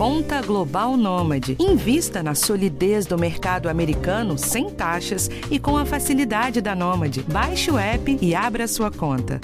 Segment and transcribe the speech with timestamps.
[0.00, 1.58] Conta Global Nômade.
[1.60, 7.22] Invista na solidez do mercado americano sem taxas e com a facilidade da Nômade.
[7.24, 9.42] Baixe o app e abra sua conta.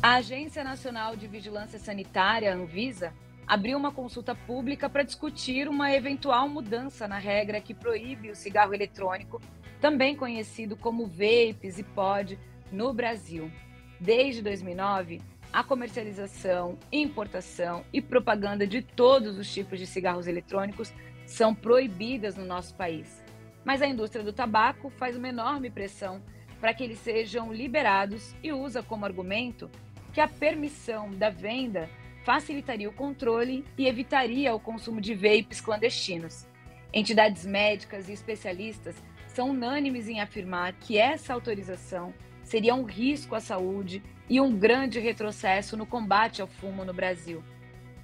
[0.00, 3.12] A Agência Nacional de Vigilância Sanitária, Anvisa,
[3.44, 8.72] abriu uma consulta pública para discutir uma eventual mudança na regra que proíbe o cigarro
[8.72, 9.42] eletrônico,
[9.80, 12.38] também conhecido como vapes e pod,
[12.70, 13.50] no Brasil.
[13.98, 15.20] Desde 2009,
[15.56, 20.92] a comercialização, importação e propaganda de todos os tipos de cigarros eletrônicos
[21.24, 23.24] são proibidas no nosso país.
[23.64, 26.20] Mas a indústria do tabaco faz uma enorme pressão
[26.60, 29.70] para que eles sejam liberados e usa como argumento
[30.12, 31.88] que a permissão da venda
[32.22, 36.46] facilitaria o controle e evitaria o consumo de vapes clandestinos.
[36.92, 38.94] Entidades médicas e especialistas
[39.28, 42.12] são unânimes em afirmar que essa autorização
[42.46, 44.00] seria um risco à saúde
[44.30, 47.42] e um grande retrocesso no combate ao fumo no Brasil.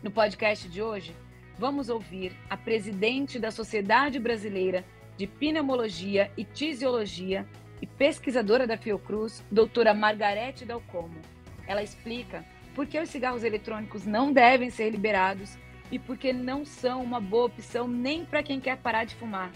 [0.03, 1.15] No podcast de hoje,
[1.57, 4.85] vamos ouvir a presidente da Sociedade Brasileira
[5.17, 7.47] de Pneumologia e Tisiologia
[7.81, 11.21] e pesquisadora da Fiocruz, doutora Margarete Dalcomo.
[11.65, 12.45] Ela explica
[12.75, 15.57] por que os cigarros eletrônicos não devem ser liberados
[15.89, 19.53] e por que não são uma boa opção nem para quem quer parar de fumar.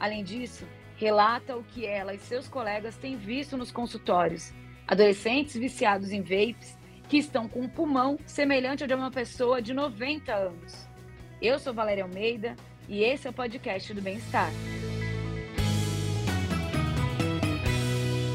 [0.00, 0.66] Além disso,
[1.02, 4.52] relata o que ela e seus colegas têm visto nos consultórios:
[4.86, 6.78] adolescentes viciados em vapes
[7.08, 10.88] que estão com um pulmão semelhante ao de uma pessoa de 90 anos.
[11.40, 12.54] Eu sou Valéria Almeida
[12.88, 14.48] e esse é o podcast do Bem-Estar.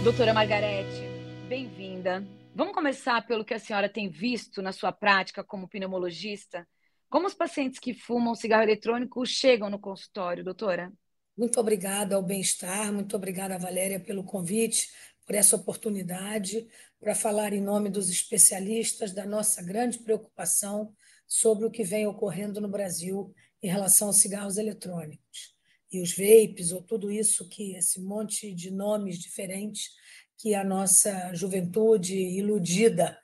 [0.04, 1.08] Doutora Margarete,
[1.48, 2.28] bem-vinda.
[2.54, 6.68] Vamos começar pelo que a senhora tem visto na sua prática como pneumologista.
[7.10, 10.92] Como os pacientes que fumam cigarro eletrônico chegam no consultório, doutora?
[11.38, 14.90] Muito obrigada ao Bem-Estar, muito obrigada, Valéria, pelo convite,
[15.24, 16.68] por essa oportunidade
[17.00, 20.92] para falar em nome dos especialistas da nossa grande preocupação
[21.28, 25.56] sobre o que vem ocorrendo no Brasil em relação aos cigarros eletrônicos.
[25.92, 29.92] E os vapes, ou tudo isso que esse monte de nomes diferentes
[30.38, 33.16] que a nossa juventude iludida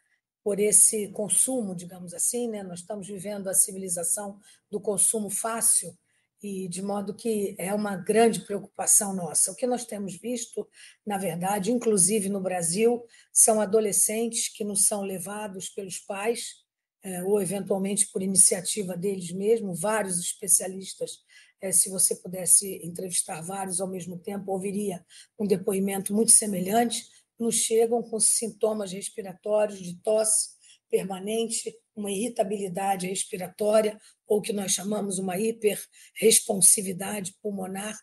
[0.44, 2.62] por esse consumo, digamos assim, né?
[2.62, 5.97] Nós estamos vivendo a civilização do consumo fácil
[6.44, 9.52] e de modo que é uma grande preocupação nossa.
[9.52, 10.68] O que nós temos visto,
[11.06, 16.62] na verdade, inclusive no Brasil, são adolescentes que não são levados pelos pais
[17.02, 21.20] é, ou eventualmente por iniciativa deles mesmos, vários especialistas.
[21.62, 25.06] É, se você pudesse entrevistar vários ao mesmo tempo, ouviria
[25.40, 27.08] um depoimento muito semelhante.
[27.40, 30.54] Nos chegam com sintomas respiratórios de tosse
[30.90, 37.98] permanente, uma irritabilidade respiratória, ou que nós chamamos uma hiperresponsividade pulmonar,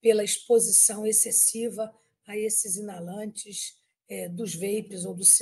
[0.00, 1.92] pela exposição excessiva
[2.26, 3.76] a esses inalantes
[4.08, 5.38] é, dos vapes ou dos,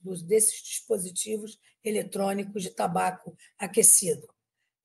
[0.00, 4.28] dos, desses dispositivos eletrônicos de tabaco aquecido.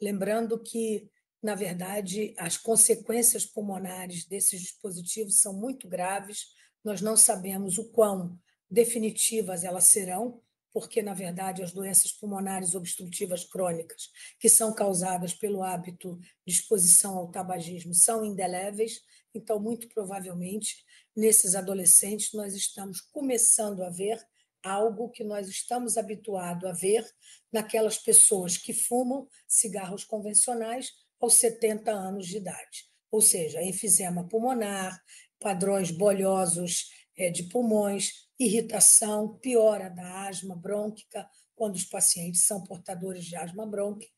[0.02, 1.10] Lembrando que,
[1.42, 6.48] na verdade, as consequências pulmonares desses dispositivos são muito graves,
[6.84, 8.40] nós não sabemos o quão
[8.70, 10.42] definitivas elas serão,
[10.74, 14.10] porque, na verdade, as doenças pulmonares obstrutivas crônicas,
[14.40, 19.02] que são causadas pelo hábito de exposição ao tabagismo, são indeléveis.
[19.34, 20.84] Então, muito provavelmente,
[21.16, 24.20] nesses adolescentes, nós estamos começando a ver
[24.64, 27.06] algo que nós estamos habituados a ver
[27.52, 32.86] naquelas pessoas que fumam cigarros convencionais aos 70 anos de idade.
[33.10, 35.02] Ou seja, enfisema pulmonar,
[35.40, 43.26] padrões bolhosos eh, de pulmões, irritação, piora da asma brônquica, quando os pacientes são portadores
[43.26, 44.12] de asma brônquica,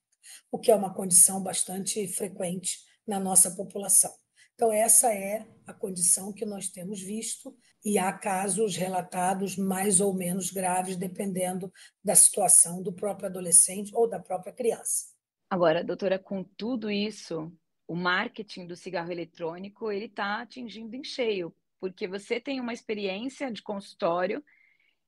[0.51, 4.12] o que é uma condição bastante frequente na nossa população.
[4.56, 10.13] Então, essa é a condição que nós temos visto, e há casos relatados mais ou
[10.13, 15.07] menos graves, dependendo da situação do próprio adolescente ou da própria criança.
[15.50, 17.51] Agora, doutora, com tudo isso,
[17.88, 23.51] o marketing do cigarro eletrônico ele está atingindo em cheio, porque você tem uma experiência
[23.51, 24.41] de consultório,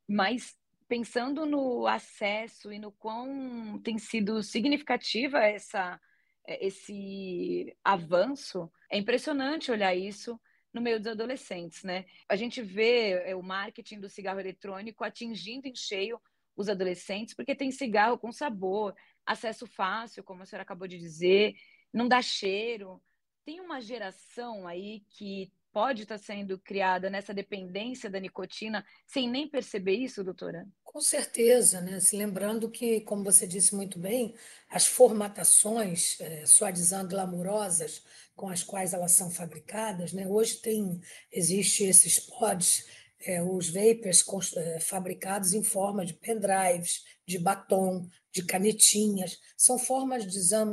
[0.05, 0.59] mas
[0.89, 5.97] pensando no acesso e no quão tem sido significativa essa,
[6.45, 10.37] esse avanço, é impressionante olhar isso
[10.73, 12.03] no meio dos adolescentes, né?
[12.27, 16.19] A gente vê é, o marketing do cigarro eletrônico atingindo em cheio
[16.57, 18.93] os adolescentes, porque tem cigarro com sabor,
[19.25, 21.55] acesso fácil, como a senhora acabou de dizer,
[21.93, 23.01] não dá cheiro.
[23.45, 29.45] Tem uma geração aí que pode estar sendo criada nessa dependência da nicotina sem nem
[29.45, 30.65] perceber isso, doutora?
[30.85, 31.99] Com certeza, né?
[31.99, 34.33] Se lembrando que, como você disse muito bem,
[34.69, 40.25] as formatações é, suavizando glamurosas com as quais elas são fabricadas, né?
[40.25, 42.85] Hoje tem existe esses pods
[43.19, 44.23] é, os vapers
[44.55, 50.23] é, fabricados em forma de pendrives, de batom, de canetinhas, são formas,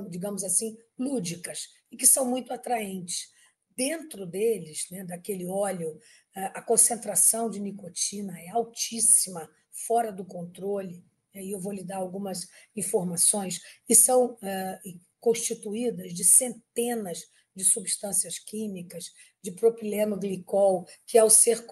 [0.09, 3.33] digamos assim, lúdicas e que são muito atraentes.
[3.77, 5.99] Dentro deles, né, daquele óleo,
[6.35, 11.05] a concentração de nicotina é altíssima, fora do controle.
[11.35, 18.39] E eu vou lhe dar algumas informações, e são uh, constituídas de centenas de substâncias
[18.39, 21.67] químicas, de propileno glicol, que ao ser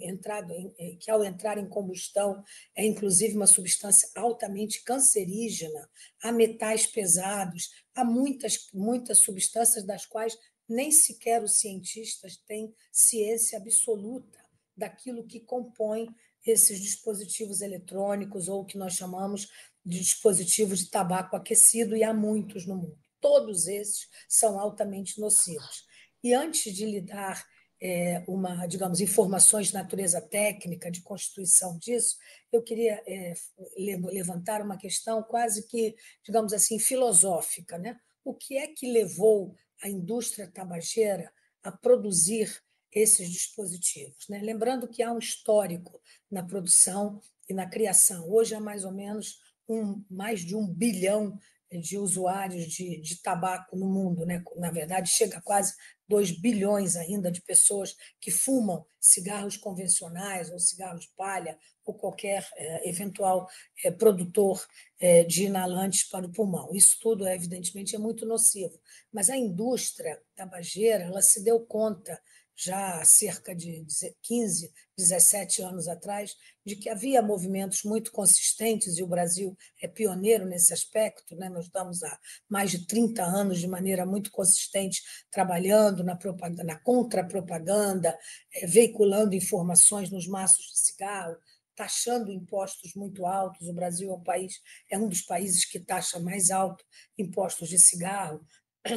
[0.00, 2.42] entrado em, eh, que ao entrar em combustão
[2.74, 5.88] é inclusive uma substância altamente cancerígena,
[6.22, 10.38] há metais pesados, há muitas muitas substâncias das quais
[10.68, 14.38] nem sequer os cientistas têm ciência absoluta
[14.76, 16.08] daquilo que compõe
[16.44, 19.48] esses dispositivos eletrônicos ou o que nós chamamos
[19.84, 22.98] de dispositivos de tabaco aquecido, e há muitos no mundo.
[23.20, 25.84] Todos esses são altamente nocivos.
[26.22, 27.44] E antes de lhe dar
[27.80, 32.16] é, uma, digamos, informações de natureza técnica, de constituição disso,
[32.50, 33.34] eu queria é,
[33.76, 35.94] levantar uma questão quase que,
[36.24, 37.76] digamos assim, filosófica.
[37.76, 37.98] Né?
[38.24, 41.32] O que é que levou a indústria tabageira
[41.62, 42.62] a produzir
[42.92, 44.28] esses dispositivos?
[44.28, 44.40] Né?
[44.40, 46.00] Lembrando que há um histórico
[46.30, 48.28] na produção e na criação.
[48.30, 49.38] Hoje há mais ou menos
[49.68, 51.38] um, mais de um bilhão
[51.70, 54.42] de usuários de, de tabaco no mundo, né?
[54.56, 55.74] na verdade, chega a quase
[56.08, 62.88] 2 bilhões ainda de pessoas que fumam cigarros convencionais ou cigarros palha ou qualquer é,
[62.88, 63.48] eventual
[63.84, 64.64] é, produtor
[64.98, 66.74] é, de inalantes para o pulmão.
[66.74, 68.78] Isso tudo, evidentemente, é muito nocivo.
[69.12, 72.20] Mas a indústria tabageira ela se deu conta
[72.56, 73.84] já há cerca de
[74.22, 80.46] 15, 17 anos atrás, de que havia movimentos muito consistentes, e o Brasil é pioneiro
[80.46, 81.48] nesse aspecto, né?
[81.48, 82.18] nós estamos há
[82.48, 88.16] mais de 30 anos de maneira muito consistente trabalhando na, propaganda, na contra-propaganda,
[88.54, 91.36] é, veiculando informações nos maços de cigarro,
[91.74, 93.68] taxando impostos muito altos.
[93.68, 96.84] O Brasil é um país, é um dos países que taxa mais alto
[97.18, 98.44] impostos de cigarro,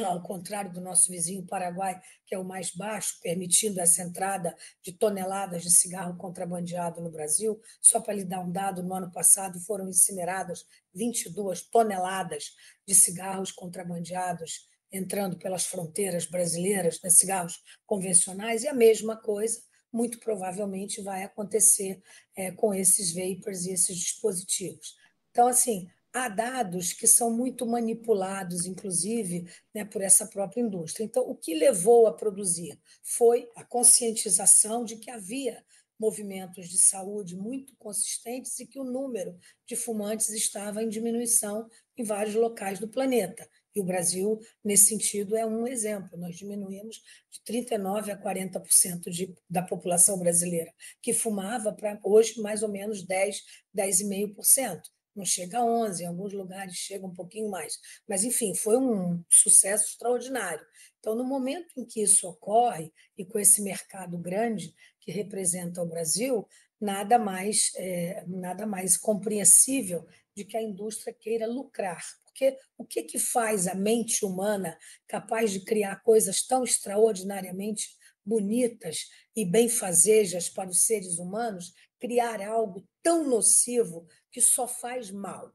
[0.06, 4.92] ao contrário do nosso vizinho Paraguai, que é o mais baixo, permitindo essa entrada de
[4.92, 7.60] toneladas de cigarro contrabandeado no Brasil.
[7.80, 12.54] Só para lhe dar um dado, no ano passado foram incineradas 22 toneladas
[12.86, 19.60] de cigarros contrabandeados entrando pelas fronteiras brasileiras, né, cigarros convencionais, e a mesma coisa
[19.92, 22.02] muito provavelmente vai acontecer
[22.36, 24.96] é, com esses vapors e esses dispositivos.
[25.30, 25.88] Então, assim,
[26.24, 31.04] há dados que são muito manipulados, inclusive, né, por essa própria indústria.
[31.04, 35.64] Então, o que levou a produzir foi a conscientização de que havia
[35.98, 39.36] movimentos de saúde muito consistentes e que o número
[39.66, 43.48] de fumantes estava em diminuição em vários locais do planeta.
[43.74, 46.18] E o Brasil, nesse sentido, é um exemplo.
[46.18, 50.72] Nós diminuímos de 39% a 40% de, da população brasileira
[51.02, 53.42] que fumava para hoje mais ou menos 10,
[53.76, 54.80] 10,5%
[55.18, 57.78] não chega a 11, em alguns lugares chega um pouquinho mais.
[58.08, 60.64] Mas, enfim, foi um sucesso extraordinário.
[61.00, 65.86] Então, no momento em que isso ocorre, e com esse mercado grande que representa o
[65.86, 66.48] Brasil,
[66.80, 72.02] nada mais, é, nada mais compreensível de que a indústria queira lucrar.
[72.24, 74.78] Porque o que, que faz a mente humana
[75.08, 77.88] capaz de criar coisas tão extraordinariamente
[78.24, 85.52] bonitas e benfazejas para os seres humanos, criar algo tão nocivo que só faz mal.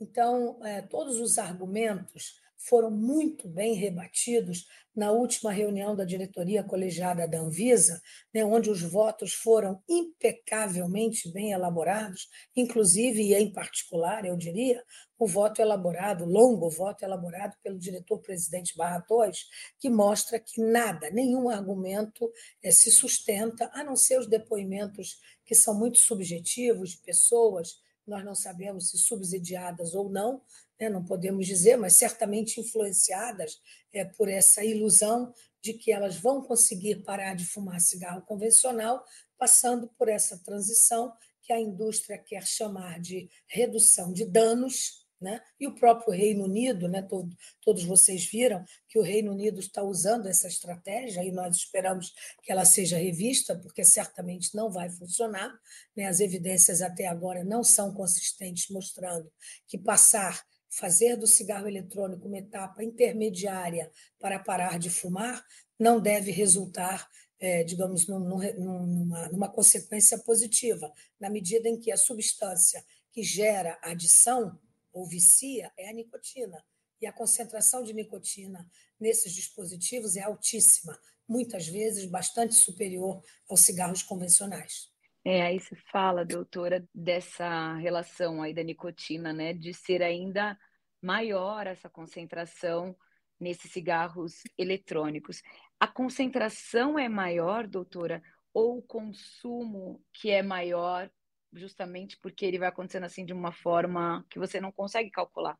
[0.00, 7.26] Então, é, todos os argumentos foram muito bem rebatidos na última reunião da diretoria colegiada
[7.26, 8.00] da Anvisa,
[8.32, 14.82] né, onde os votos foram impecavelmente bem elaborados, inclusive e em particular, eu diria,
[15.18, 19.46] o voto elaborado, longo voto elaborado pelo diretor-presidente Barra Torres,
[19.78, 22.30] que mostra que nada, nenhum argumento
[22.62, 25.16] é, se sustenta, a não ser os depoimentos
[25.52, 30.42] que são muito subjetivos de pessoas nós não sabemos se subsidiadas ou não,
[30.80, 33.60] né, não podemos dizer, mas certamente influenciadas
[33.92, 39.04] é, por essa ilusão de que elas vão conseguir parar de fumar cigarro convencional,
[39.38, 45.40] passando por essa transição que a indústria quer chamar de redução de danos né?
[45.58, 47.02] E o próprio Reino Unido, né?
[47.02, 52.12] Todo, todos vocês viram que o Reino Unido está usando essa estratégia e nós esperamos
[52.42, 55.52] que ela seja revista, porque certamente não vai funcionar.
[55.96, 56.06] Né?
[56.06, 59.30] As evidências até agora não são consistentes, mostrando
[59.66, 65.44] que passar, fazer do cigarro eletrônico uma etapa intermediária para parar de fumar,
[65.78, 67.08] não deve resultar
[67.42, 73.76] é, digamos, num, numa, numa consequência positiva, na medida em que a substância que gera
[73.82, 74.58] adição
[74.92, 76.62] ou vicia é a nicotina.
[77.00, 78.64] e a concentração de nicotina
[79.00, 80.96] nesses dispositivos é altíssima,
[81.28, 84.88] muitas vezes bastante superior aos cigarros convencionais.
[85.24, 90.56] É, aí se fala, doutora, dessa relação aí da nicotina, né, de ser ainda
[91.00, 92.96] maior essa concentração
[93.38, 95.42] nesses cigarros eletrônicos.
[95.78, 98.22] A concentração é maior, doutora,
[98.54, 101.10] ou o consumo que é maior,
[101.52, 105.58] justamente porque ele vai acontecendo assim de uma forma que você não consegue calcular?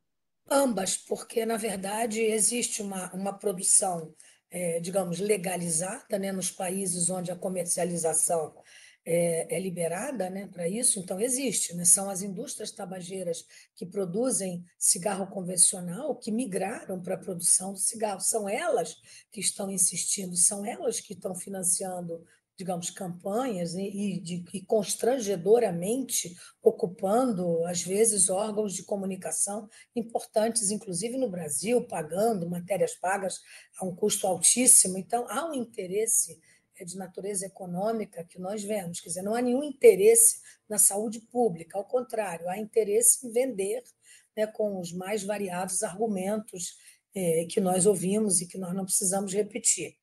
[0.51, 4.15] Ambas, porque na verdade existe uma, uma produção,
[4.51, 8.55] é, digamos, legalizada né, nos países onde a comercialização
[9.05, 11.75] é, é liberada né, para isso, então existe.
[11.75, 11.85] Né?
[11.85, 13.45] São as indústrias tabageiras
[13.75, 18.21] que produzem cigarro convencional que migraram para a produção do cigarro.
[18.21, 18.97] São elas
[19.31, 22.25] que estão insistindo, são elas que estão financiando
[22.63, 31.17] digamos, campanhas e, e, de, e constrangedoramente ocupando, às vezes, órgãos de comunicação importantes, inclusive
[31.17, 33.41] no Brasil, pagando matérias pagas
[33.81, 34.97] a um custo altíssimo.
[34.97, 36.41] Então, há um interesse
[36.79, 39.01] é de natureza econômica que nós vemos.
[39.01, 43.83] Quer dizer, não há nenhum interesse na saúde pública, ao contrário, há interesse em vender
[44.37, 46.77] né, com os mais variados argumentos
[47.15, 49.97] é, que nós ouvimos e que nós não precisamos repetir.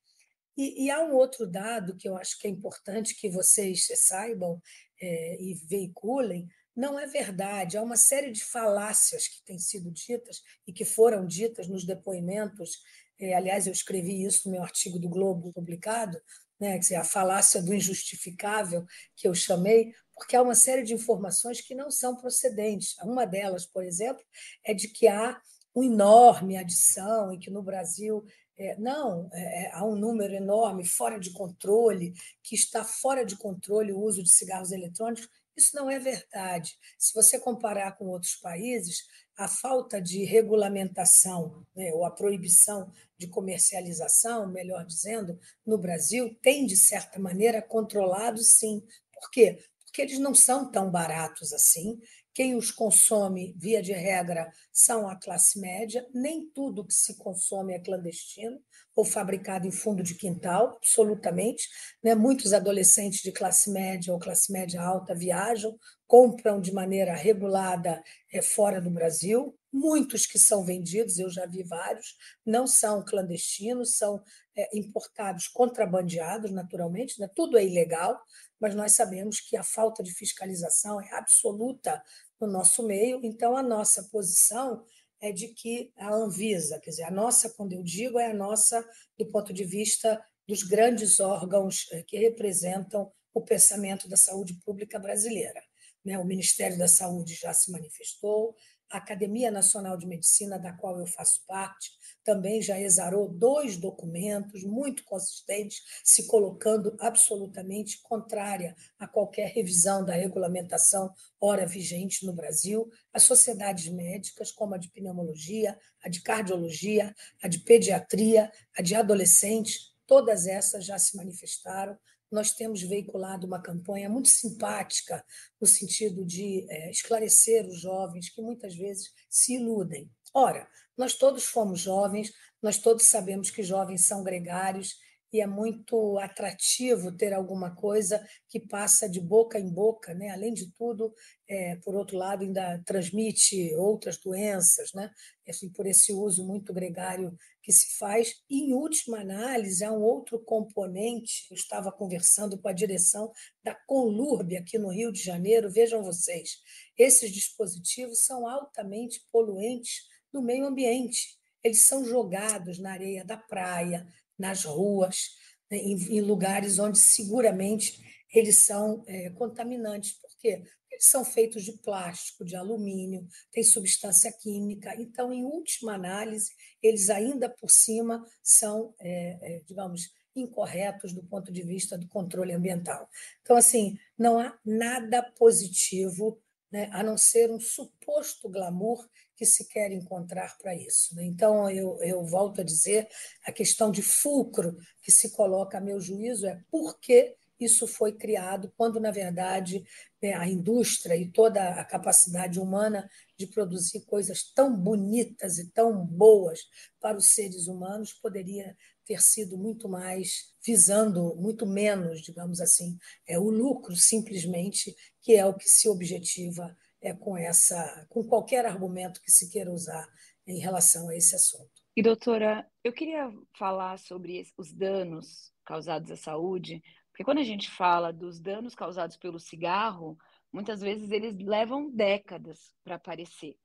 [0.60, 4.60] E, e, há um outro dado que eu acho que é importante que vocês saibam
[5.00, 6.46] é, e veiculem.
[6.76, 11.26] Não é verdade, há uma série de falácias que têm sido ditas e que foram
[11.26, 12.78] ditas nos depoimentos.
[13.18, 16.20] É, aliás, eu escrevi isso no meu artigo do Globo publicado,
[16.60, 18.84] né, dizer, a falácia do injustificável,
[19.16, 22.98] que eu chamei, porque há uma série de informações que não são procedentes.
[23.02, 24.22] Uma delas, por exemplo,
[24.62, 25.40] é de que há
[25.74, 28.26] uma enorme adição e que no Brasil
[28.60, 32.12] é, não, é, é, há um número enorme, fora de controle,
[32.42, 35.30] que está fora de controle o uso de cigarros eletrônicos.
[35.56, 36.78] Isso não é verdade.
[36.98, 43.26] Se você comparar com outros países, a falta de regulamentação, né, ou a proibição de
[43.28, 48.82] comercialização, melhor dizendo, no Brasil, tem, de certa maneira, controlado, sim.
[49.10, 49.58] Por quê?
[49.86, 51.98] Porque eles não são tão baratos assim
[52.40, 56.08] quem os consome, via de regra, são a classe média.
[56.14, 58.58] Nem tudo que se consome é clandestino
[58.96, 61.68] ou fabricado em fundo de quintal, absolutamente.
[62.02, 62.14] Né?
[62.14, 68.40] Muitos adolescentes de classe média ou classe média alta viajam, compram de maneira regulada é,
[68.40, 69.54] fora do Brasil.
[69.70, 74.18] Muitos que são vendidos, eu já vi vários, não são clandestinos, são
[74.56, 77.28] é, importados contrabandeados, naturalmente, né?
[77.34, 78.18] tudo é ilegal,
[78.60, 82.02] mas nós sabemos que a falta de fiscalização é absoluta
[82.40, 84.84] no nosso meio, então a nossa posição
[85.20, 88.86] é de que a Anvisa, quer dizer, a nossa, quando eu digo, é a nossa
[89.18, 94.98] do ponto de vista dos grandes órgãos eh, que representam o pensamento da saúde pública
[94.98, 95.62] brasileira.
[96.04, 96.18] Né?
[96.18, 98.56] O Ministério da Saúde já se manifestou,
[98.90, 101.90] a Academia Nacional de Medicina, da qual eu faço parte,
[102.24, 110.14] também já exarou dois documentos muito consistentes, se colocando absolutamente contrária a qualquer revisão da
[110.14, 112.90] regulamentação ora vigente no Brasil.
[113.12, 118.94] As sociedades médicas, como a de pneumologia, a de cardiologia, a de pediatria, a de
[118.94, 121.96] adolescentes, todas essas já se manifestaram
[122.30, 125.24] nós temos veiculado uma campanha muito simpática
[125.60, 130.10] no sentido de é, esclarecer os jovens que muitas vezes se iludem.
[130.32, 132.32] Ora, nós todos fomos jovens,
[132.62, 134.96] nós todos sabemos que jovens são gregários
[135.32, 140.30] e é muito atrativo ter alguma coisa que passa de boca em boca, né?
[140.30, 141.14] além de tudo,
[141.48, 145.10] é, por outro lado, ainda transmite outras doenças, né?
[145.48, 147.36] assim, por esse uso muito gregário
[147.70, 148.34] que se faz.
[148.50, 154.56] Em última análise, há um outro componente, eu estava conversando com a direção da Conlurb
[154.56, 156.58] aqui no Rio de Janeiro, vejam vocês,
[156.98, 161.38] esses dispositivos são altamente poluentes no meio ambiente.
[161.62, 164.04] Eles são jogados na areia da praia,
[164.36, 165.28] nas ruas,
[165.70, 168.00] né, em, em, lugares onde seguramente
[168.34, 170.14] eles são é, contaminantes.
[170.14, 170.64] Por quê?
[171.00, 174.94] Eles são feitos de plástico, de alumínio, tem substância química.
[175.00, 176.52] Então, em última análise,
[176.82, 182.52] eles ainda por cima são, é, é, digamos, incorretos do ponto de vista do controle
[182.52, 183.08] ambiental.
[183.40, 186.38] Então, assim, não há nada positivo,
[186.70, 191.16] né, a não ser um suposto glamour que se quer encontrar para isso.
[191.16, 191.24] Né?
[191.24, 193.08] Então, eu, eu volto a dizer,
[193.46, 198.12] a questão de fulcro que se coloca a meu juízo é por que isso foi
[198.12, 199.84] criado, quando, na verdade,
[200.22, 206.04] né, a indústria e toda a capacidade humana de produzir coisas tão bonitas e tão
[206.04, 206.60] boas
[207.00, 213.38] para os seres humanos poderia ter sido muito mais visando muito menos, digamos assim, é
[213.38, 219.20] o lucro simplesmente, que é o que se objetiva é, com essa, com qualquer argumento
[219.20, 220.06] que se queira usar
[220.46, 221.70] em relação a esse assunto.
[221.96, 226.82] E doutora, eu queria falar sobre os danos causados à saúde,
[227.20, 230.16] porque quando a gente fala dos danos causados pelo cigarro,
[230.50, 233.58] muitas vezes eles levam décadas para aparecer.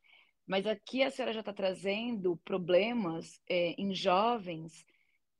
[0.45, 4.85] Mas aqui a senhora já está trazendo problemas é, em jovens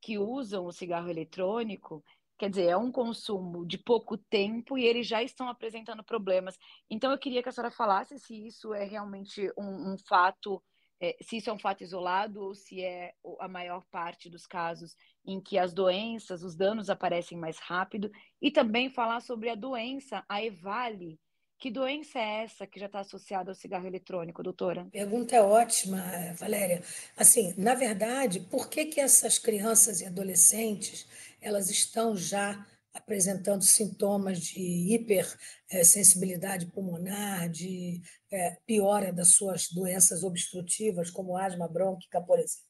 [0.02, 2.02] que usam o cigarro eletrônico.
[2.38, 6.58] Quer dizer, é um consumo de pouco tempo e eles já estão apresentando problemas.
[6.90, 10.64] Então, eu queria que a senhora falasse se isso é realmente um, um fato,
[11.06, 14.96] é, se isso é um fato isolado ou se é a maior parte dos casos
[15.26, 20.24] em que as doenças, os danos aparecem mais rápido, e também falar sobre a doença,
[20.28, 21.20] a EVALE,
[21.58, 24.88] que doença é essa que já está associada ao cigarro eletrônico, doutora?
[24.92, 26.04] Pergunta é ótima,
[26.38, 26.84] Valéria.
[27.16, 31.08] Assim, na verdade, por que, que essas crianças e adolescentes
[31.42, 41.12] elas estão já apresentando sintomas de hipersensibilidade pulmonar, de é, piora das suas doenças obstrutivas,
[41.12, 42.66] como asma brônquica, por exemplo?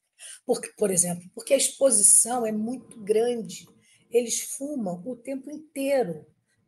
[0.46, 3.66] Porque, por exemplo, porque a exposição é muito grande.
[4.10, 6.26] Eles fumam o tempo inteiro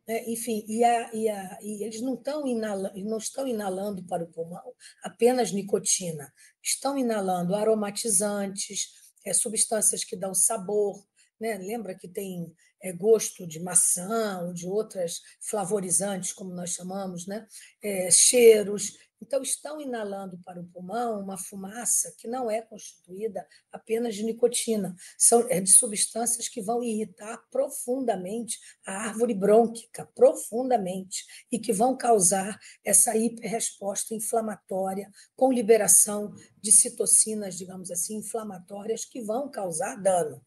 [0.08, 0.24] né?
[0.26, 4.28] enfim, e, a, e, a, e eles não estão, inalando, não estão inalando para o
[4.32, 4.72] pulmão
[5.04, 8.88] apenas nicotina, estão inalando aromatizantes,
[9.26, 11.04] é, substâncias que dão sabor.
[11.38, 11.58] Né?
[11.58, 12.50] Lembra que tem
[12.80, 17.46] é, gosto de maçã ou de outras flavorizantes, como nós chamamos, né?
[17.82, 18.96] É, cheiros.
[19.20, 24.94] Então, estão inalando para o pulmão uma fumaça que não é constituída apenas de nicotina,
[25.16, 31.96] são é de substâncias que vão irritar profundamente a árvore brônquica, profundamente, e que vão
[31.96, 40.40] causar essa hiperresposta inflamatória com liberação de citocinas, digamos assim, inflamatórias que vão causar dano.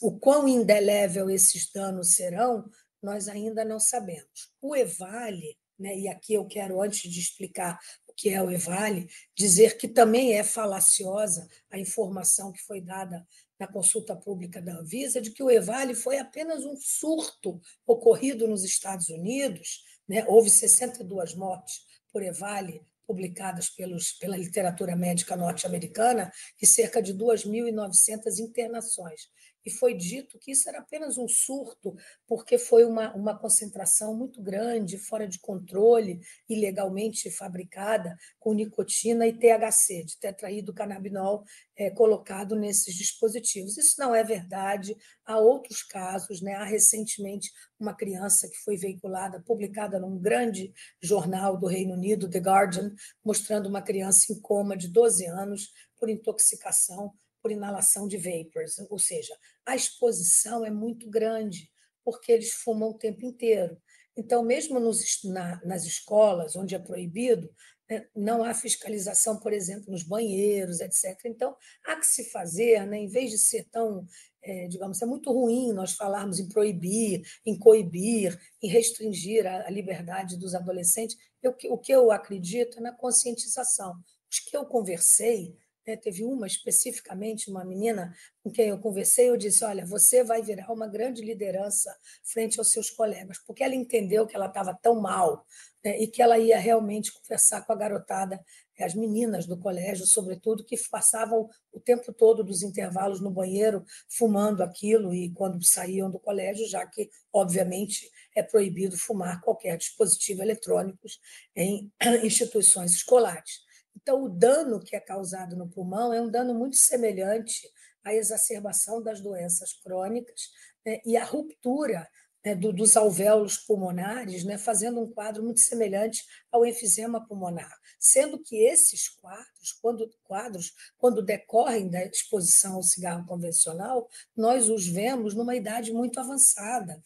[0.00, 2.68] O quão indelével esses danos serão,
[3.02, 4.52] nós ainda não sabemos.
[4.60, 7.78] O EVALE, né, e aqui eu quero, antes de explicar
[8.20, 13.26] que é o EVALE, dizer que também é falaciosa a informação que foi dada
[13.58, 18.62] na consulta pública da Anvisa de que o EVALE foi apenas um surto ocorrido nos
[18.62, 20.22] Estados Unidos, né?
[20.28, 21.80] houve 62 mortes
[22.12, 29.30] por EVALE publicadas pelos, pela literatura médica norte-americana e cerca de 2.900 internações
[29.64, 31.94] e foi dito que isso era apenas um surto,
[32.26, 39.32] porque foi uma, uma concentração muito grande, fora de controle, ilegalmente fabricada, com nicotina e
[39.32, 41.44] THC, de tetraído canabinol,
[41.76, 43.76] é, colocado nesses dispositivos.
[43.76, 44.96] Isso não é verdade.
[45.24, 46.54] Há outros casos, né?
[46.54, 52.38] há recentemente uma criança que foi veiculada, publicada num grande jornal do Reino Unido, The
[52.38, 52.94] Guardian,
[53.24, 58.98] mostrando uma criança em coma de 12 anos por intoxicação por inalação de vapors, ou
[58.98, 61.70] seja, a exposição é muito grande,
[62.04, 63.80] porque eles fumam o tempo inteiro.
[64.16, 67.50] Então, mesmo nos, na, nas escolas, onde é proibido,
[67.88, 71.18] né, não há fiscalização, por exemplo, nos banheiros, etc.
[71.24, 74.06] Então, há que se fazer, né, em vez de ser tão,
[74.42, 79.70] é, digamos, é muito ruim nós falarmos em proibir, em coibir, em restringir a, a
[79.70, 81.16] liberdade dos adolescentes.
[81.42, 83.94] Eu, o que eu acredito é na conscientização.
[84.30, 85.56] Os que eu conversei
[85.90, 85.96] né?
[85.96, 90.72] Teve uma especificamente, uma menina com quem eu conversei, eu disse: Olha, você vai virar
[90.72, 95.44] uma grande liderança frente aos seus colegas, porque ela entendeu que ela estava tão mal
[95.84, 96.00] né?
[96.00, 98.40] e que ela ia realmente conversar com a garotada,
[98.78, 104.62] as meninas do colégio, sobretudo, que passavam o tempo todo dos intervalos no banheiro fumando
[104.62, 111.06] aquilo e quando saíam do colégio, já que, obviamente, é proibido fumar qualquer dispositivo eletrônico
[111.54, 111.92] em
[112.24, 113.68] instituições escolares.
[114.02, 117.68] Então, o dano que é causado no pulmão é um dano muito semelhante
[118.04, 120.50] à exacerbação das doenças crônicas
[120.84, 122.08] né, e à ruptura
[122.44, 127.72] né, do, dos alvéolos pulmonares, né, fazendo um quadro muito semelhante ao enfisema pulmonar.
[127.98, 134.86] Sendo que esses quadros, quando, quadros, quando decorrem da exposição ao cigarro convencional, nós os
[134.86, 137.02] vemos numa idade muito avançada,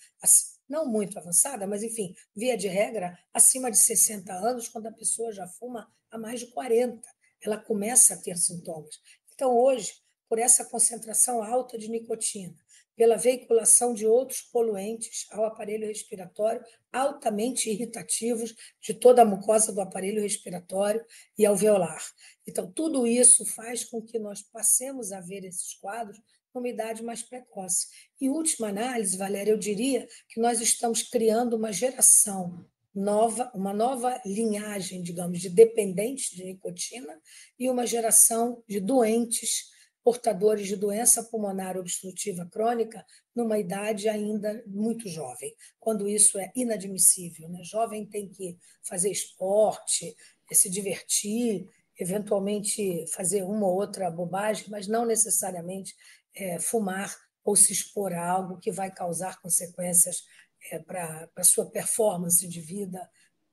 [0.68, 5.33] não muito avançada, mas, enfim, via de regra, acima de 60 anos, quando a pessoa
[5.33, 7.03] já fuma há mais de 40,
[7.42, 9.00] ela começa a ter sintomas.
[9.35, 9.92] Então, hoje,
[10.29, 12.55] por essa concentração alta de nicotina,
[12.96, 19.81] pela veiculação de outros poluentes ao aparelho respiratório, altamente irritativos de toda a mucosa do
[19.81, 21.05] aparelho respiratório
[21.37, 22.00] e alveolar.
[22.46, 26.20] Então, tudo isso faz com que nós passemos a ver esses quadros
[26.55, 27.88] numa idade mais precoce.
[28.20, 34.20] Em última análise, Valéria, eu diria que nós estamos criando uma geração nova, uma nova
[34.24, 37.20] linhagem, digamos, de dependentes de nicotina
[37.59, 39.72] e uma geração de doentes
[40.04, 43.04] portadores de doença pulmonar obstrutiva crônica
[43.35, 47.48] numa idade ainda muito jovem, quando isso é inadmissível.
[47.48, 47.62] Né?
[47.64, 50.14] Jovem tem que fazer esporte,
[50.52, 51.66] se divertir,
[51.98, 55.94] eventualmente fazer uma ou outra bobagem, mas não necessariamente
[56.35, 60.22] é, fumar ou se expor a algo que vai causar consequências
[60.70, 63.00] é, para a sua performance de vida,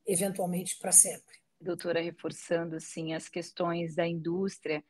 [0.06, 1.36] eventualmente para sempre.
[1.60, 4.82] Doutora, reforçando assim as questões da indústria,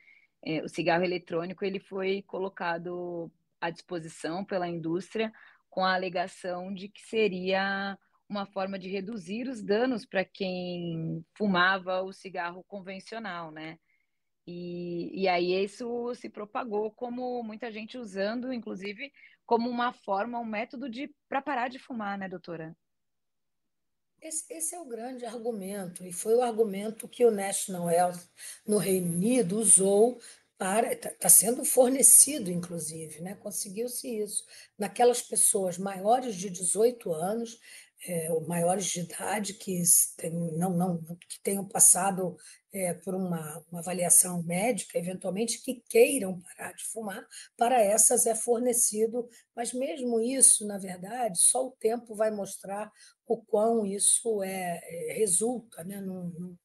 [0.45, 3.31] é, o cigarro eletrônico ele foi colocado
[3.61, 5.33] à disposição pela indústria
[5.71, 12.03] com a alegação de que seria uma forma de reduzir os danos para quem fumava
[12.03, 13.79] o cigarro convencional, né?
[14.47, 19.13] E, e aí isso se propagou como muita gente usando, inclusive,
[19.47, 22.77] como uma forma, um método de para parar de fumar, né, doutora?
[24.21, 28.21] Esse, esse, é o grande argumento, e foi o argumento que o National Health
[28.65, 30.21] no Reino Unido usou
[30.57, 30.93] para.
[30.93, 33.35] Está tá sendo fornecido, inclusive, né?
[33.35, 34.47] conseguiu-se isso.
[34.79, 37.59] Naquelas pessoas maiores de 18 anos,
[38.07, 39.83] é, maiores de idade, que,
[40.57, 42.37] não, não, que tenham passado
[42.73, 47.25] é, por uma, uma, avaliação médica, eventualmente, que queiram parar de fumar,
[47.57, 52.91] para essas é fornecido, mas mesmo isso, na verdade, só o tempo vai mostrar
[53.27, 56.57] o quão isso é, é resulta né, num, num,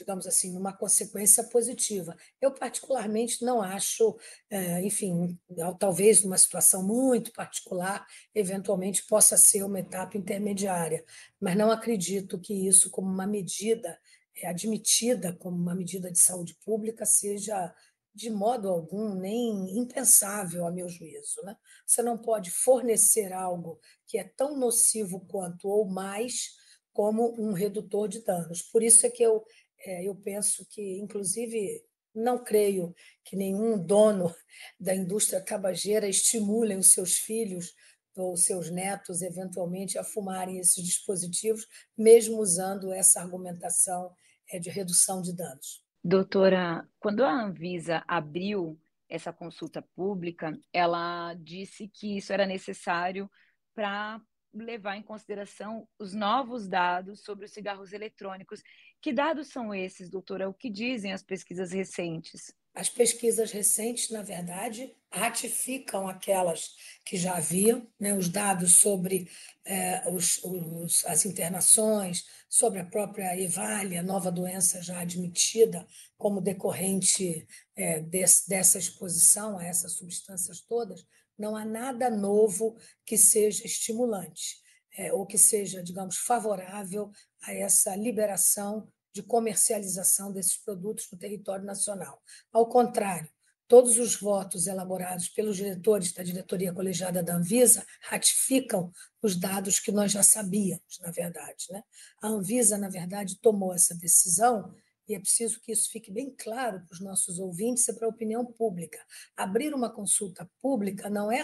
[0.00, 2.16] digamos assim, numa consequência positiva.
[2.40, 4.16] Eu, particularmente, não acho,
[4.48, 5.38] é, enfim,
[5.78, 11.04] talvez numa situação muito particular, eventualmente possa ser uma etapa intermediária,
[11.40, 13.98] mas não acredito que isso, como uma medida
[14.42, 17.74] é admitida como uma medida de saúde pública seja
[18.14, 21.42] de modo algum nem impensável a meu juízo.
[21.42, 21.56] Né?
[21.86, 26.50] Você não pode fornecer algo que é tão nocivo quanto ou mais
[26.92, 28.62] como um redutor de danos.
[28.62, 29.44] Por isso é que eu,
[29.84, 31.82] é, eu penso que, inclusive,
[32.14, 34.34] não creio que nenhum dono
[34.78, 37.72] da indústria tabageira estimule os seus filhos
[38.16, 41.66] ou seus netos, eventualmente, a fumarem esses dispositivos,
[41.96, 44.14] mesmo usando essa argumentação
[44.50, 45.82] é de redução de danos.
[46.02, 53.30] Doutora, quando a Anvisa abriu essa consulta pública, ela disse que isso era necessário
[53.74, 54.20] para
[54.52, 58.62] levar em consideração os novos dados sobre os cigarros eletrônicos.
[59.00, 60.48] Que dados são esses, doutora?
[60.48, 62.52] O que dizem as pesquisas recentes?
[62.72, 69.28] As pesquisas recentes, na verdade, ratificam aquelas que já haviam, né, os dados sobre
[69.64, 75.84] é, os, os, as internações, sobre a própria EVALI, a nova doença já admitida
[76.16, 81.04] como decorrente é, desse, dessa exposição a essas substâncias todas,
[81.40, 84.60] não há nada novo que seja estimulante
[84.96, 87.10] é, ou que seja, digamos, favorável
[87.42, 92.22] a essa liberação de comercialização desses produtos no território nacional.
[92.52, 93.28] Ao contrário,
[93.66, 99.90] todos os votos elaborados pelos diretores da diretoria colegiada da Anvisa ratificam os dados que
[99.90, 101.66] nós já sabíamos, na verdade.
[101.70, 101.82] Né?
[102.22, 104.74] A Anvisa, na verdade, tomou essa decisão
[105.10, 108.10] e é preciso que isso fique bem claro para os nossos ouvintes e para a
[108.10, 109.04] opinião pública.
[109.36, 111.42] Abrir uma consulta pública não é,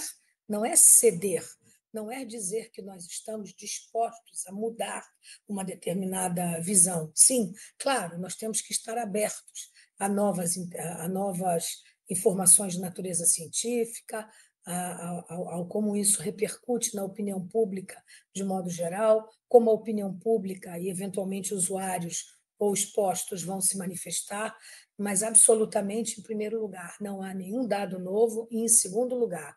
[0.48, 1.44] não é ceder,
[1.92, 5.04] não é dizer que nós estamos dispostos a mudar
[5.48, 7.10] uma determinada visão.
[7.12, 10.54] Sim, claro, nós temos que estar abertos a novas,
[11.00, 14.30] a novas informações de natureza científica,
[14.64, 18.00] ao, ao, como isso repercute na opinião pública
[18.32, 24.56] de modo geral, como a opinião pública e, eventualmente, usuários ou expostos vão se manifestar,
[24.98, 29.56] mas absolutamente, em primeiro lugar, não há nenhum dado novo, e, em segundo lugar,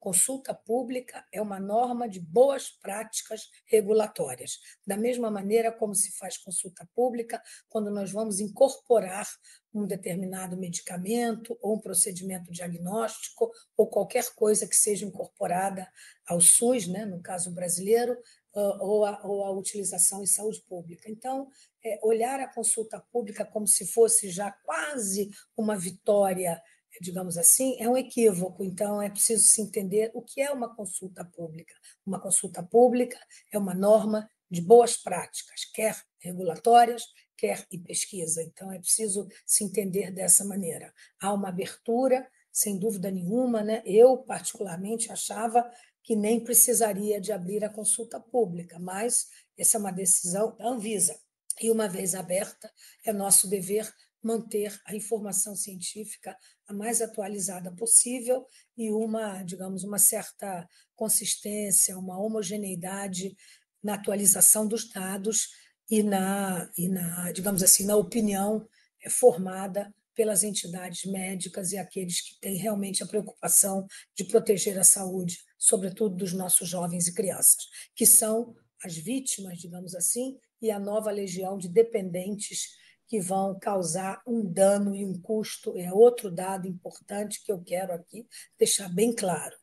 [0.00, 4.58] Consulta pública é uma norma de boas práticas regulatórias.
[4.86, 9.28] Da mesma maneira como se faz consulta pública quando nós vamos incorporar
[9.74, 15.86] um determinado medicamento ou um procedimento diagnóstico ou qualquer coisa que seja incorporada
[16.26, 18.16] ao SUS, né, no caso brasileiro,
[18.54, 21.10] ou a, ou a utilização em saúde pública.
[21.10, 21.48] Então,
[21.84, 26.60] é, olhar a consulta pública como se fosse já quase uma vitória
[27.00, 28.64] digamos assim, é um equívoco.
[28.64, 31.74] Então, é preciso se entender o que é uma consulta pública.
[32.04, 33.18] Uma consulta pública
[33.52, 37.04] é uma norma de boas práticas, quer regulatórias,
[37.36, 38.42] quer em pesquisa.
[38.42, 40.92] Então, é preciso se entender dessa maneira.
[41.20, 43.82] Há uma abertura, sem dúvida nenhuma, né?
[43.86, 45.70] Eu, particularmente, achava
[46.02, 51.18] que nem precisaria de abrir a consulta pública, mas essa é uma decisão da Anvisa.
[51.60, 52.72] E, uma vez aberta,
[53.04, 56.36] é nosso dever manter a informação científica
[56.66, 63.36] a mais atualizada possível e uma, digamos, uma certa consistência, uma homogeneidade
[63.82, 65.48] na atualização dos dados
[65.90, 68.68] e na, e na digamos assim, na opinião
[69.02, 74.84] é, formada pelas entidades médicas e aqueles que têm realmente a preocupação de proteger a
[74.84, 80.78] saúde, sobretudo dos nossos jovens e crianças, que são as vítimas, digamos assim, e a
[80.78, 82.70] nova legião de dependentes
[83.06, 85.76] que vão causar um dano e um custo.
[85.76, 88.26] É outro dado importante que eu quero aqui
[88.58, 89.56] deixar bem claro.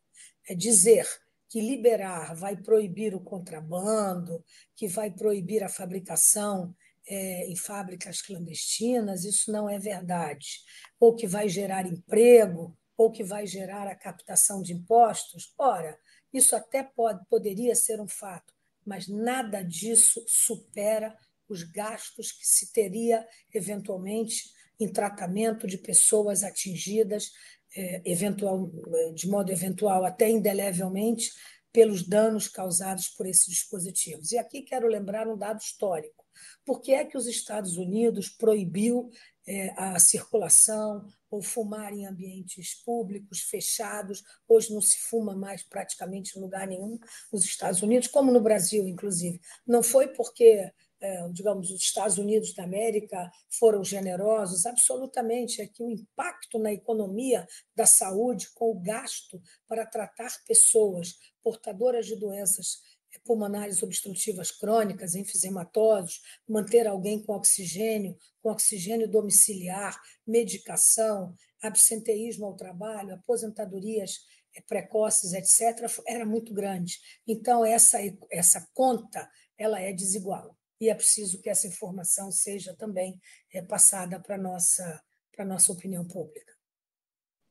[0.47, 1.07] É dizer
[1.49, 4.43] que liberar vai proibir o contrabando,
[4.75, 6.75] que vai proibir a fabricação
[7.07, 10.59] é, em fábricas clandestinas, isso não é verdade.
[10.99, 15.53] Ou que vai gerar emprego, ou que vai gerar a captação de impostos.
[15.57, 15.97] Ora,
[16.33, 18.53] isso até pode, poderia ser um fato,
[18.85, 21.15] mas nada disso supera
[21.47, 27.31] os gastos que se teria eventualmente em tratamento de pessoas atingidas,
[27.75, 28.71] é, eventual,
[29.13, 31.31] de modo eventual, até indelevelmente,
[31.71, 34.31] pelos danos causados por esses dispositivos.
[34.31, 36.25] E aqui quero lembrar um dado histórico.
[36.65, 39.09] Por que é que os Estados Unidos proibiu
[39.47, 44.23] é, a circulação ou fumar em ambientes públicos fechados?
[44.47, 46.99] Hoje não se fuma mais praticamente em lugar nenhum
[47.31, 49.39] nos Estados Unidos, como no Brasil, inclusive.
[49.65, 55.61] Não foi porque é, digamos, os Estados Unidos da América foram generosos, absolutamente.
[55.61, 62.07] É que o impacto na economia da saúde, com o gasto para tratar pessoas portadoras
[62.07, 62.79] de doenças
[63.23, 73.15] pulmonares obstrutivas crônicas, enfisematósos, manter alguém com oxigênio, com oxigênio domiciliar, medicação, absenteísmo ao trabalho,
[73.15, 74.19] aposentadorias
[74.55, 76.97] eh, precoces, etc., era muito grande.
[77.27, 77.97] Então, essa,
[78.31, 83.19] essa conta ela é desigual e é preciso que essa informação seja também
[83.51, 85.03] é, passada para a nossa,
[85.39, 86.53] nossa opinião pública.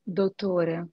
[0.07, 0.88] Doutora,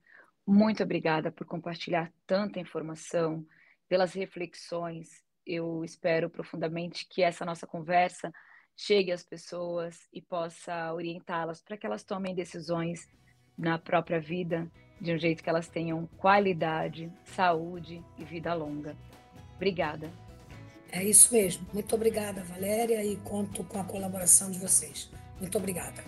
[0.46, 3.46] muito obrigada por compartilhar tanta informação
[3.88, 5.08] pelas reflexões.
[5.46, 8.32] Eu espero profundamente que essa nossa conversa
[8.76, 13.08] chegue às pessoas e possa orientá-las para que elas tomem decisões
[13.56, 14.70] na própria vida
[15.00, 18.96] de um jeito que elas tenham qualidade, saúde e vida longa.
[19.56, 20.10] Obrigada.
[20.90, 21.66] É isso mesmo.
[21.72, 25.10] Muito obrigada, Valéria, e conto com a colaboração de vocês.
[25.40, 26.02] Muito obrigada.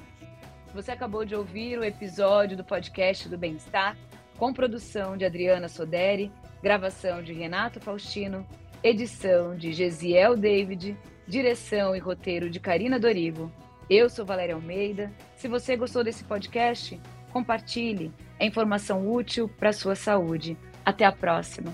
[0.73, 3.97] Você acabou de ouvir o episódio do podcast do Bem-Estar,
[4.39, 6.31] com produção de Adriana Soderi
[6.63, 8.47] Gravação de Renato Faustino,
[8.83, 13.53] edição de Gesiel David, direção e roteiro de Karina Dorigo.
[13.89, 15.13] Eu sou Valéria Almeida.
[15.37, 17.01] Se você gostou desse podcast,
[17.33, 18.11] compartilhe.
[18.39, 20.57] É informação útil para a sua saúde.
[20.85, 21.73] Até a próxima.